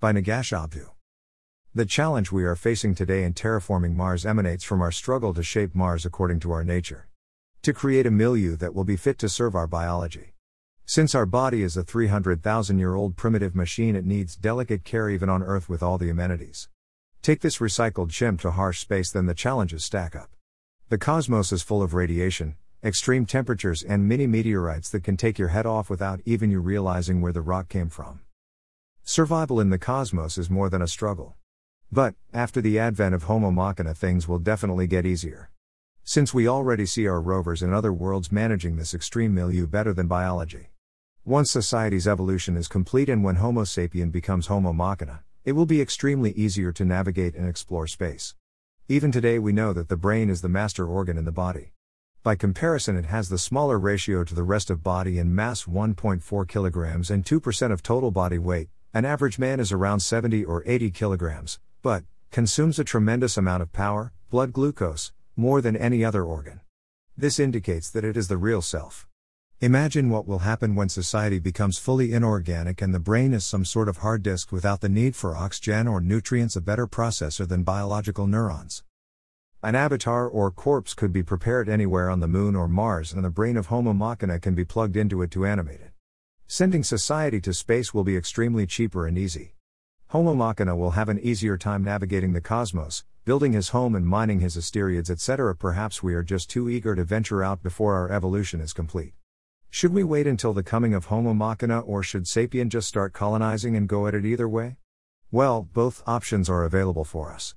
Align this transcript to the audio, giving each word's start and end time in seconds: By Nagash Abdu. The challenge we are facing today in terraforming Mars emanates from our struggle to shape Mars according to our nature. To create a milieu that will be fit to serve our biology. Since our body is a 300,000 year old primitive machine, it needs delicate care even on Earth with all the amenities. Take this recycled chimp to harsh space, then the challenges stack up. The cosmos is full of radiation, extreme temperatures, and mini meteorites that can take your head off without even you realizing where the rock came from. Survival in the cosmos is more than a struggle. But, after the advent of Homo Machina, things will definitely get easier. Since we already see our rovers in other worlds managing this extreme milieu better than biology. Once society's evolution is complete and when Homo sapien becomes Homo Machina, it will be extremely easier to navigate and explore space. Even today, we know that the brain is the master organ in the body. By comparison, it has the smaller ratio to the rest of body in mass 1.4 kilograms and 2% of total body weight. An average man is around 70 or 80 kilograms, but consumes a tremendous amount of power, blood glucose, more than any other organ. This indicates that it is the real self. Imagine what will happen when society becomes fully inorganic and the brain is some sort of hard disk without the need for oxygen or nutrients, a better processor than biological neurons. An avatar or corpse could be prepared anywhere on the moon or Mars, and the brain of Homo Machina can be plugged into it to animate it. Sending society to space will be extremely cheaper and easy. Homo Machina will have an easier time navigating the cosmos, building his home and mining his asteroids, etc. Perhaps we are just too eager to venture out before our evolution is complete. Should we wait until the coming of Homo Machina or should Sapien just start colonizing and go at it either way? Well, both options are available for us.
By 0.00 0.12
Nagash 0.12 0.56
Abdu. 0.56 0.90
The 1.74 1.84
challenge 1.84 2.30
we 2.30 2.44
are 2.44 2.54
facing 2.54 2.94
today 2.94 3.24
in 3.24 3.34
terraforming 3.34 3.96
Mars 3.96 4.24
emanates 4.24 4.62
from 4.62 4.80
our 4.80 4.92
struggle 4.92 5.34
to 5.34 5.42
shape 5.42 5.74
Mars 5.74 6.06
according 6.06 6.38
to 6.40 6.52
our 6.52 6.62
nature. 6.62 7.08
To 7.62 7.72
create 7.72 8.06
a 8.06 8.10
milieu 8.12 8.54
that 8.58 8.76
will 8.76 8.84
be 8.84 8.94
fit 8.94 9.18
to 9.18 9.28
serve 9.28 9.56
our 9.56 9.66
biology. 9.66 10.34
Since 10.86 11.16
our 11.16 11.26
body 11.26 11.64
is 11.64 11.76
a 11.76 11.82
300,000 11.82 12.78
year 12.78 12.94
old 12.94 13.16
primitive 13.16 13.56
machine, 13.56 13.96
it 13.96 14.06
needs 14.06 14.36
delicate 14.36 14.84
care 14.84 15.10
even 15.10 15.28
on 15.28 15.42
Earth 15.42 15.68
with 15.68 15.82
all 15.82 15.98
the 15.98 16.10
amenities. 16.10 16.68
Take 17.20 17.40
this 17.40 17.58
recycled 17.58 18.10
chimp 18.10 18.40
to 18.42 18.52
harsh 18.52 18.78
space, 18.78 19.10
then 19.10 19.26
the 19.26 19.34
challenges 19.34 19.82
stack 19.82 20.14
up. 20.14 20.30
The 20.90 20.98
cosmos 20.98 21.50
is 21.50 21.62
full 21.62 21.82
of 21.82 21.92
radiation, 21.92 22.54
extreme 22.84 23.26
temperatures, 23.26 23.82
and 23.82 24.06
mini 24.06 24.28
meteorites 24.28 24.90
that 24.90 25.02
can 25.02 25.16
take 25.16 25.40
your 25.40 25.48
head 25.48 25.66
off 25.66 25.90
without 25.90 26.20
even 26.24 26.52
you 26.52 26.60
realizing 26.60 27.20
where 27.20 27.32
the 27.32 27.42
rock 27.42 27.68
came 27.68 27.88
from. 27.88 28.20
Survival 29.10 29.58
in 29.58 29.70
the 29.70 29.78
cosmos 29.78 30.36
is 30.36 30.50
more 30.50 30.68
than 30.68 30.82
a 30.82 30.86
struggle. 30.86 31.34
But, 31.90 32.14
after 32.34 32.60
the 32.60 32.78
advent 32.78 33.14
of 33.14 33.22
Homo 33.22 33.50
Machina, 33.50 33.94
things 33.94 34.28
will 34.28 34.38
definitely 34.38 34.86
get 34.86 35.06
easier. 35.06 35.48
Since 36.04 36.34
we 36.34 36.46
already 36.46 36.84
see 36.84 37.06
our 37.06 37.18
rovers 37.18 37.62
in 37.62 37.72
other 37.72 37.90
worlds 37.90 38.30
managing 38.30 38.76
this 38.76 38.92
extreme 38.92 39.34
milieu 39.34 39.66
better 39.66 39.94
than 39.94 40.08
biology. 40.08 40.72
Once 41.24 41.50
society's 41.50 42.06
evolution 42.06 42.54
is 42.54 42.68
complete 42.68 43.08
and 43.08 43.24
when 43.24 43.36
Homo 43.36 43.62
sapien 43.62 44.12
becomes 44.12 44.48
Homo 44.48 44.74
Machina, 44.74 45.24
it 45.42 45.52
will 45.52 45.64
be 45.64 45.80
extremely 45.80 46.32
easier 46.32 46.70
to 46.72 46.84
navigate 46.84 47.34
and 47.34 47.48
explore 47.48 47.86
space. 47.86 48.34
Even 48.90 49.10
today, 49.10 49.38
we 49.38 49.52
know 49.54 49.72
that 49.72 49.88
the 49.88 49.96
brain 49.96 50.28
is 50.28 50.42
the 50.42 50.50
master 50.50 50.86
organ 50.86 51.16
in 51.16 51.24
the 51.24 51.32
body. 51.32 51.72
By 52.22 52.36
comparison, 52.36 52.94
it 52.94 53.06
has 53.06 53.30
the 53.30 53.38
smaller 53.38 53.78
ratio 53.78 54.22
to 54.24 54.34
the 54.34 54.42
rest 54.42 54.68
of 54.68 54.82
body 54.82 55.18
in 55.18 55.34
mass 55.34 55.64
1.4 55.64 56.46
kilograms 56.46 57.10
and 57.10 57.24
2% 57.24 57.72
of 57.72 57.82
total 57.82 58.10
body 58.10 58.36
weight. 58.36 58.68
An 58.94 59.04
average 59.04 59.38
man 59.38 59.60
is 59.60 59.70
around 59.70 60.00
70 60.00 60.46
or 60.46 60.62
80 60.64 60.90
kilograms, 60.92 61.60
but 61.82 62.04
consumes 62.30 62.78
a 62.78 62.84
tremendous 62.84 63.36
amount 63.36 63.62
of 63.62 63.70
power, 63.70 64.14
blood 64.30 64.50
glucose, 64.50 65.12
more 65.36 65.60
than 65.60 65.76
any 65.76 66.02
other 66.02 66.24
organ. 66.24 66.60
This 67.14 67.38
indicates 67.38 67.90
that 67.90 68.04
it 68.04 68.16
is 68.16 68.28
the 68.28 68.38
real 68.38 68.62
self. 68.62 69.06
Imagine 69.60 70.08
what 70.08 70.26
will 70.26 70.38
happen 70.38 70.74
when 70.74 70.88
society 70.88 71.38
becomes 71.38 71.76
fully 71.76 72.14
inorganic 72.14 72.80
and 72.80 72.94
the 72.94 72.98
brain 72.98 73.34
is 73.34 73.44
some 73.44 73.66
sort 73.66 73.90
of 73.90 73.98
hard 73.98 74.22
disk 74.22 74.50
without 74.52 74.80
the 74.80 74.88
need 74.88 75.14
for 75.14 75.36
oxygen 75.36 75.86
or 75.86 76.00
nutrients, 76.00 76.56
a 76.56 76.60
better 76.62 76.86
processor 76.86 77.46
than 77.46 77.64
biological 77.64 78.26
neurons. 78.26 78.84
An 79.62 79.74
avatar 79.74 80.26
or 80.26 80.50
corpse 80.50 80.94
could 80.94 81.12
be 81.12 81.22
prepared 81.22 81.68
anywhere 81.68 82.08
on 82.08 82.20
the 82.20 82.28
moon 82.28 82.56
or 82.56 82.68
Mars, 82.68 83.12
and 83.12 83.22
the 83.22 83.30
brain 83.30 83.58
of 83.58 83.66
Homo 83.66 83.92
Machina 83.92 84.38
can 84.38 84.54
be 84.54 84.64
plugged 84.64 84.96
into 84.96 85.20
it 85.20 85.30
to 85.32 85.44
animate 85.44 85.80
it. 85.80 85.87
Sending 86.50 86.82
society 86.82 87.42
to 87.42 87.52
space 87.52 87.92
will 87.92 88.04
be 88.04 88.16
extremely 88.16 88.66
cheaper 88.66 89.06
and 89.06 89.18
easy. 89.18 89.52
Homo 90.06 90.32
Machina 90.32 90.74
will 90.74 90.92
have 90.92 91.10
an 91.10 91.18
easier 91.18 91.58
time 91.58 91.84
navigating 91.84 92.32
the 92.32 92.40
cosmos, 92.40 93.04
building 93.26 93.52
his 93.52 93.68
home 93.68 93.94
and 93.94 94.06
mining 94.06 94.40
his 94.40 94.56
asteroids, 94.56 95.10
etc. 95.10 95.54
Perhaps 95.54 96.02
we 96.02 96.14
are 96.14 96.22
just 96.22 96.48
too 96.48 96.70
eager 96.70 96.94
to 96.94 97.04
venture 97.04 97.44
out 97.44 97.62
before 97.62 97.96
our 97.96 98.10
evolution 98.10 98.62
is 98.62 98.72
complete. 98.72 99.12
Should 99.68 99.92
we 99.92 100.02
wait 100.02 100.26
until 100.26 100.54
the 100.54 100.62
coming 100.62 100.94
of 100.94 101.04
Homo 101.04 101.34
Machina 101.34 101.80
or 101.80 102.02
should 102.02 102.24
Sapien 102.24 102.70
just 102.70 102.88
start 102.88 103.12
colonizing 103.12 103.76
and 103.76 103.86
go 103.86 104.06
at 104.06 104.14
it 104.14 104.24
either 104.24 104.48
way? 104.48 104.78
Well, 105.30 105.68
both 105.74 106.02
options 106.06 106.48
are 106.48 106.64
available 106.64 107.04
for 107.04 107.30
us. 107.30 107.54